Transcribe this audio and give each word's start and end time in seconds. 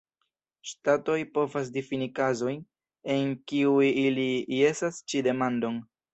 Ŝtatoj 0.69 1.17
povas 1.35 1.69
difini 1.75 2.07
kazojn, 2.21 2.65
en 3.17 3.37
kiuj 3.53 3.93
ili 4.07 4.27
jesas 4.63 5.01
ĉi 5.13 5.25
demandon. 5.31 5.81